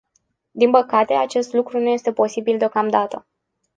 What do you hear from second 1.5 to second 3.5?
lucru nu este posibil deocamdată.